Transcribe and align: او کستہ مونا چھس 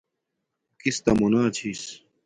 او 0.69 0.73
کستہ 0.81 1.11
مونا 1.17 1.43
چھس 1.55 1.81